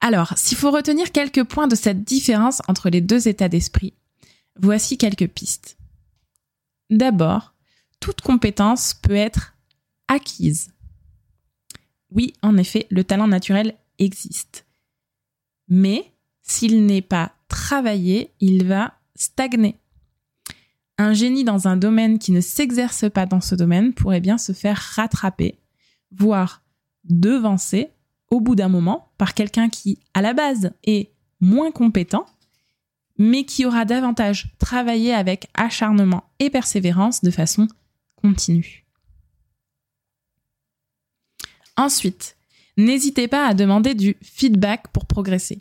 Alors, 0.01 0.37
s'il 0.37 0.59
faut 0.59 0.73
retenir 0.73 1.13
quelques 1.13 1.45
points 1.45 1.69
de 1.69 1.77
cette 1.77 2.03
différence 2.03 2.61
entre 2.67 2.91
les 2.91 3.01
deux 3.01 3.29
états 3.29 3.49
d'esprit, 3.49 3.95
voici 4.57 4.99
quelques 4.99 5.29
pistes. 5.29 5.77
D'abord, 6.91 7.55
toute 8.01 8.21
compétence 8.21 8.95
peut 8.95 9.15
être 9.15 9.55
acquise. 10.09 10.72
Oui, 12.15 12.35
en 12.43 12.57
effet, 12.57 12.87
le 12.91 13.05
talent 13.05 13.29
naturel 13.29 13.75
existe. 13.99 14.67
Mais 15.69 16.13
s'il 16.43 16.87
n'est 16.87 17.03
pas 17.03 17.33
travaillé, 17.49 18.33
il 18.41 18.67
va 18.67 18.95
stagner 19.15 19.77
un 20.99 21.13
génie 21.13 21.45
dans 21.45 21.69
un 21.69 21.77
domaine 21.77 22.19
qui 22.19 22.33
ne 22.33 22.41
s'exerce 22.41 23.11
pas 23.11 23.27
dans 23.27 23.41
ce 23.41 23.55
domaine 23.55 23.93
pourrait 23.93 24.21
bien 24.21 24.39
se 24.39 24.53
faire 24.53 24.77
rattraper, 24.95 25.59
voire 26.11 26.63
devancer 27.05 27.91
au 28.31 28.41
bout 28.41 28.55
d'un 28.55 28.69
moment 28.69 29.13
par 29.19 29.35
quelqu'un 29.35 29.69
qui, 29.69 29.99
à 30.15 30.23
la 30.23 30.33
base, 30.33 30.73
est 30.85 31.13
moins 31.41 31.71
compétent, 31.71 32.27
mais 33.19 33.45
qui 33.45 33.67
aura 33.67 33.85
davantage 33.85 34.55
travaillé 34.59 35.13
avec 35.13 35.49
acharnement 35.55 36.25
et 36.39 36.51
persévérance 36.51 37.23
de 37.23 37.31
façon 37.31 37.69
continue. 38.17 38.82
Ensuite, 41.83 42.37
n'hésitez 42.77 43.27
pas 43.27 43.45
à 43.45 43.55
demander 43.55 43.95
du 43.95 44.17
feedback 44.23 44.87
pour 44.93 45.05
progresser. 45.05 45.59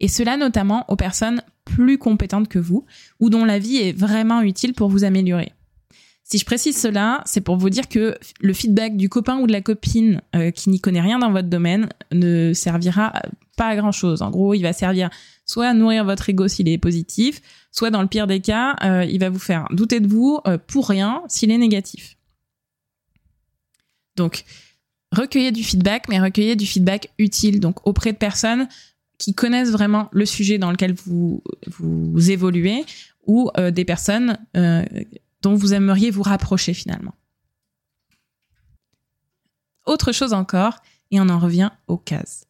Et 0.00 0.08
cela 0.08 0.36
notamment 0.36 0.84
aux 0.88 0.96
personnes 0.96 1.42
plus 1.64 1.96
compétentes 1.96 2.48
que 2.48 2.58
vous 2.58 2.84
ou 3.20 3.30
dont 3.30 3.44
la 3.44 3.60
vie 3.60 3.76
est 3.76 3.92
vraiment 3.92 4.40
utile 4.40 4.74
pour 4.74 4.88
vous 4.88 5.04
améliorer. 5.04 5.52
Si 6.24 6.38
je 6.38 6.44
précise 6.44 6.76
cela, 6.76 7.22
c'est 7.24 7.40
pour 7.40 7.56
vous 7.56 7.70
dire 7.70 7.88
que 7.88 8.18
le 8.40 8.52
feedback 8.52 8.96
du 8.96 9.08
copain 9.08 9.38
ou 9.38 9.46
de 9.46 9.52
la 9.52 9.60
copine 9.60 10.22
euh, 10.34 10.50
qui 10.50 10.70
n'y 10.70 10.80
connaît 10.80 11.00
rien 11.00 11.20
dans 11.20 11.30
votre 11.30 11.48
domaine 11.48 11.88
ne 12.10 12.52
servira 12.52 13.12
pas 13.56 13.68
à 13.68 13.76
grand 13.76 13.92
chose. 13.92 14.22
En 14.22 14.30
gros, 14.30 14.54
il 14.54 14.62
va 14.62 14.72
servir 14.72 15.08
soit 15.46 15.68
à 15.68 15.72
nourrir 15.72 16.04
votre 16.04 16.28
ego 16.28 16.48
s'il 16.48 16.68
est 16.68 16.78
positif, 16.78 17.40
soit 17.70 17.90
dans 17.90 18.02
le 18.02 18.08
pire 18.08 18.26
des 18.26 18.40
cas, 18.40 18.74
euh, 18.82 19.04
il 19.04 19.20
va 19.20 19.30
vous 19.30 19.38
faire 19.38 19.68
douter 19.70 20.00
de 20.00 20.08
vous 20.08 20.40
euh, 20.48 20.58
pour 20.58 20.88
rien 20.88 21.22
s'il 21.28 21.52
est 21.52 21.58
négatif. 21.58 22.16
Donc, 24.16 24.44
recueillez 25.12 25.52
du 25.52 25.64
feedback, 25.64 26.08
mais 26.08 26.20
recueillez 26.20 26.56
du 26.56 26.66
feedback 26.66 27.10
utile, 27.18 27.60
donc 27.60 27.86
auprès 27.86 28.12
de 28.12 28.18
personnes 28.18 28.68
qui 29.18 29.34
connaissent 29.34 29.70
vraiment 29.70 30.08
le 30.12 30.26
sujet 30.26 30.58
dans 30.58 30.70
lequel 30.70 30.94
vous, 30.94 31.42
vous 31.66 32.30
évoluez 32.30 32.84
ou 33.26 33.50
euh, 33.58 33.70
des 33.70 33.84
personnes 33.84 34.38
euh, 34.56 34.84
dont 35.42 35.54
vous 35.54 35.74
aimeriez 35.74 36.10
vous 36.10 36.22
rapprocher 36.22 36.72
finalement. 36.72 37.14
Autre 39.86 40.12
chose 40.12 40.32
encore, 40.32 40.76
et 41.10 41.20
on 41.20 41.28
en 41.28 41.38
revient 41.38 41.70
aux 41.86 41.96
cases. 41.96 42.46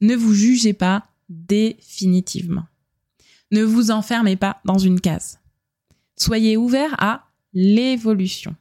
Ne 0.00 0.14
vous 0.14 0.32
jugez 0.32 0.72
pas 0.72 1.08
définitivement. 1.28 2.66
Ne 3.50 3.62
vous 3.64 3.90
enfermez 3.90 4.36
pas 4.36 4.60
dans 4.64 4.78
une 4.78 5.00
case. 5.00 5.40
Soyez 6.16 6.56
ouvert 6.56 6.94
à 6.98 7.28
l'évolution, 7.52 8.54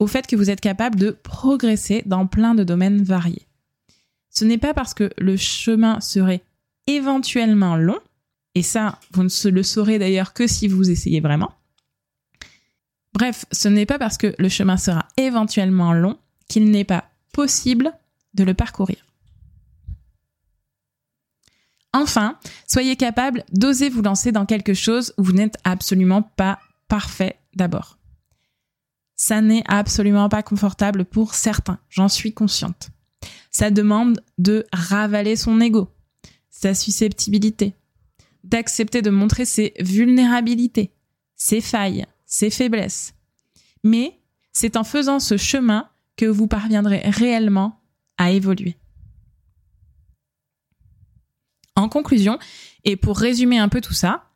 au 0.00 0.06
fait 0.06 0.26
que 0.26 0.34
vous 0.34 0.50
êtes 0.50 0.62
capable 0.62 0.98
de 0.98 1.10
progresser 1.10 2.02
dans 2.06 2.26
plein 2.26 2.54
de 2.54 2.64
domaines 2.64 3.02
variés. 3.02 3.46
Ce 4.30 4.44
n'est 4.44 4.58
pas 4.58 4.74
parce 4.74 4.94
que 4.94 5.10
le 5.18 5.36
chemin 5.36 6.00
serait 6.00 6.42
éventuellement 6.86 7.76
long 7.76 7.98
Et 8.56 8.62
ça, 8.62 8.98
vous 9.12 9.22
ne 9.22 9.50
le 9.50 9.62
saurez 9.62 10.00
d'ailleurs 10.00 10.32
que 10.32 10.48
si 10.48 10.66
vous 10.66 10.90
essayez 10.90 11.20
vraiment. 11.20 11.52
Bref, 13.12 13.44
ce 13.52 13.68
n'est 13.68 13.86
pas 13.86 13.98
parce 13.98 14.18
que 14.18 14.34
le 14.38 14.48
chemin 14.48 14.76
sera 14.76 15.06
éventuellement 15.16 15.92
long 15.92 16.18
qu'il 16.48 16.70
n'est 16.70 16.84
pas 16.84 17.04
possible 17.32 17.92
de 18.34 18.42
le 18.42 18.54
parcourir. 18.54 19.06
Enfin, 21.92 22.38
soyez 22.66 22.96
capable 22.96 23.44
d'oser 23.52 23.88
vous 23.88 24.02
lancer 24.02 24.32
dans 24.32 24.46
quelque 24.46 24.74
chose 24.74 25.12
où 25.18 25.22
vous 25.22 25.32
n'êtes 25.32 25.58
absolument 25.62 26.22
pas 26.22 26.58
parfait 26.88 27.38
d'abord. 27.54 27.99
Ça 29.22 29.42
n'est 29.42 29.64
absolument 29.66 30.30
pas 30.30 30.42
confortable 30.42 31.04
pour 31.04 31.34
certains, 31.34 31.78
j'en 31.90 32.08
suis 32.08 32.32
consciente. 32.32 32.88
Ça 33.50 33.70
demande 33.70 34.24
de 34.38 34.64
ravaler 34.72 35.36
son 35.36 35.60
ego, 35.60 35.90
sa 36.48 36.72
susceptibilité, 36.72 37.74
d'accepter 38.44 39.02
de 39.02 39.10
montrer 39.10 39.44
ses 39.44 39.74
vulnérabilités, 39.78 40.94
ses 41.36 41.60
failles, 41.60 42.06
ses 42.24 42.48
faiblesses. 42.48 43.12
Mais 43.84 44.18
c'est 44.54 44.78
en 44.78 44.84
faisant 44.84 45.20
ce 45.20 45.36
chemin 45.36 45.90
que 46.16 46.24
vous 46.24 46.46
parviendrez 46.46 47.02
réellement 47.04 47.78
à 48.16 48.30
évoluer. 48.30 48.78
En 51.76 51.90
conclusion, 51.90 52.38
et 52.84 52.96
pour 52.96 53.18
résumer 53.18 53.58
un 53.58 53.68
peu 53.68 53.82
tout 53.82 53.92
ça, 53.92 54.30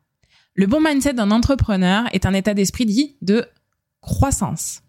le 0.53 0.67
bon 0.67 0.79
mindset 0.79 1.13
d'un 1.13 1.31
entrepreneur 1.31 2.05
est 2.13 2.27
un 2.27 2.35
état 2.35 2.53
d'esprit 2.53 2.85
dit 2.85 3.17
de 3.23 3.47
croissance. 4.05 4.81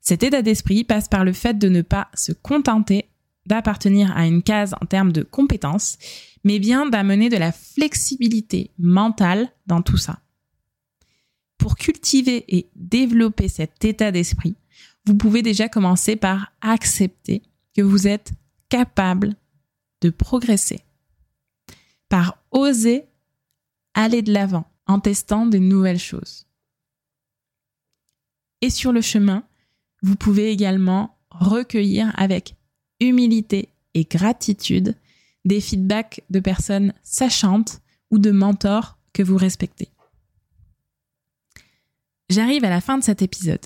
Cet 0.00 0.22
état 0.22 0.42
d'esprit 0.42 0.84
passe 0.84 1.08
par 1.08 1.24
le 1.24 1.32
fait 1.32 1.58
de 1.58 1.68
ne 1.68 1.82
pas 1.82 2.08
se 2.14 2.32
contenter 2.32 3.08
d'appartenir 3.46 4.16
à 4.16 4.26
une 4.26 4.42
case 4.42 4.74
en 4.80 4.86
termes 4.86 5.12
de 5.12 5.22
compétences, 5.22 5.98
mais 6.44 6.58
bien 6.58 6.86
d'amener 6.86 7.28
de 7.30 7.36
la 7.36 7.50
flexibilité 7.50 8.70
mentale 8.78 9.50
dans 9.66 9.82
tout 9.82 9.96
ça. 9.96 10.20
Pour 11.56 11.76
cultiver 11.76 12.44
et 12.48 12.68
développer 12.76 13.48
cet 13.48 13.84
état 13.84 14.12
d'esprit, 14.12 14.54
vous 15.06 15.16
pouvez 15.16 15.42
déjà 15.42 15.68
commencer 15.68 16.14
par 16.14 16.52
accepter 16.60 17.42
que 17.74 17.82
vous 17.82 18.06
êtes 18.06 18.32
capable 18.68 19.34
de 20.02 20.10
progresser, 20.10 20.80
par 22.08 22.38
oser 22.50 23.06
aller 23.94 24.22
de 24.22 24.32
l'avant 24.32 24.70
en 24.86 25.00
testant 25.00 25.46
des 25.46 25.60
nouvelles 25.60 25.98
choses. 25.98 26.47
Et 28.60 28.70
sur 28.70 28.92
le 28.92 29.00
chemin, 29.00 29.44
vous 30.02 30.16
pouvez 30.16 30.50
également 30.50 31.16
recueillir 31.30 32.12
avec 32.16 32.54
humilité 33.00 33.68
et 33.94 34.04
gratitude 34.04 34.94
des 35.44 35.60
feedbacks 35.60 36.22
de 36.30 36.40
personnes 36.40 36.92
sachantes 37.02 37.80
ou 38.10 38.18
de 38.18 38.30
mentors 38.30 38.98
que 39.12 39.22
vous 39.22 39.36
respectez. 39.36 39.88
J'arrive 42.28 42.64
à 42.64 42.70
la 42.70 42.80
fin 42.80 42.98
de 42.98 43.04
cet 43.04 43.22
épisode. 43.22 43.64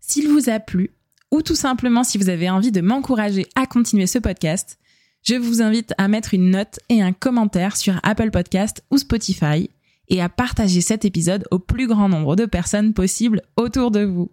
S'il 0.00 0.28
vous 0.28 0.50
a 0.50 0.58
plu, 0.58 0.90
ou 1.30 1.42
tout 1.42 1.54
simplement 1.54 2.04
si 2.04 2.18
vous 2.18 2.28
avez 2.28 2.50
envie 2.50 2.72
de 2.72 2.80
m'encourager 2.80 3.46
à 3.54 3.66
continuer 3.66 4.06
ce 4.06 4.18
podcast, 4.18 4.78
je 5.22 5.34
vous 5.34 5.62
invite 5.62 5.94
à 5.96 6.08
mettre 6.08 6.34
une 6.34 6.50
note 6.50 6.78
et 6.88 7.02
un 7.02 7.12
commentaire 7.12 7.76
sur 7.76 7.98
Apple 8.02 8.30
Podcast 8.30 8.84
ou 8.90 8.98
Spotify 8.98 9.70
et 10.08 10.20
à 10.20 10.28
partager 10.28 10.80
cet 10.80 11.04
épisode 11.04 11.44
au 11.50 11.58
plus 11.58 11.86
grand 11.86 12.08
nombre 12.08 12.36
de 12.36 12.46
personnes 12.46 12.94
possible 12.94 13.42
autour 13.56 13.90
de 13.90 14.04
vous. 14.04 14.30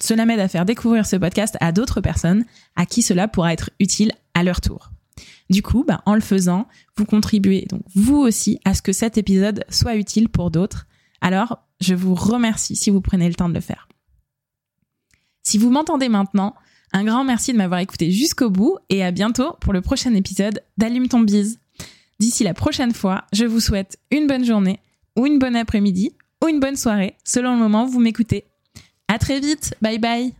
Cela 0.00 0.26
m'aide 0.26 0.40
à 0.40 0.48
faire 0.48 0.64
découvrir 0.64 1.06
ce 1.06 1.16
podcast 1.16 1.56
à 1.60 1.72
d'autres 1.72 2.00
personnes 2.00 2.44
à 2.76 2.86
qui 2.86 3.02
cela 3.02 3.28
pourra 3.28 3.52
être 3.52 3.70
utile 3.80 4.12
à 4.34 4.44
leur 4.44 4.60
tour. 4.60 4.90
Du 5.50 5.62
coup, 5.62 5.84
bah, 5.86 6.02
en 6.06 6.14
le 6.14 6.20
faisant, 6.20 6.68
vous 6.96 7.04
contribuez 7.04 7.66
donc 7.68 7.82
vous 7.94 8.16
aussi 8.16 8.60
à 8.64 8.74
ce 8.74 8.82
que 8.82 8.92
cet 8.92 9.18
épisode 9.18 9.64
soit 9.68 9.96
utile 9.96 10.28
pour 10.28 10.50
d'autres. 10.50 10.86
Alors, 11.20 11.64
je 11.80 11.94
vous 11.94 12.14
remercie 12.14 12.76
si 12.76 12.90
vous 12.90 13.00
prenez 13.00 13.28
le 13.28 13.34
temps 13.34 13.48
de 13.48 13.54
le 13.54 13.60
faire. 13.60 13.88
Si 15.42 15.58
vous 15.58 15.70
m'entendez 15.70 16.08
maintenant, 16.08 16.54
un 16.92 17.04
grand 17.04 17.24
merci 17.24 17.52
de 17.52 17.58
m'avoir 17.58 17.80
écouté 17.80 18.10
jusqu'au 18.10 18.50
bout 18.50 18.76
et 18.88 19.02
à 19.02 19.10
bientôt 19.10 19.54
pour 19.60 19.72
le 19.72 19.80
prochain 19.80 20.14
épisode 20.14 20.62
d'Allume 20.76 21.08
ton 21.08 21.20
bise. 21.20 21.58
D'ici 22.20 22.44
la 22.44 22.54
prochaine 22.54 22.92
fois, 22.92 23.24
je 23.32 23.44
vous 23.44 23.60
souhaite 23.60 23.98
une 24.10 24.26
bonne 24.26 24.44
journée 24.44 24.80
ou 25.16 25.26
une 25.26 25.38
bonne 25.38 25.56
après-midi 25.56 26.12
ou 26.42 26.48
une 26.48 26.60
bonne 26.60 26.76
soirée 26.76 27.16
selon 27.24 27.52
le 27.52 27.58
moment 27.58 27.84
où 27.84 27.88
vous 27.88 28.00
m'écoutez. 28.00 28.44
À 29.08 29.18
très 29.18 29.40
vite. 29.40 29.74
Bye 29.80 29.98
bye. 29.98 30.34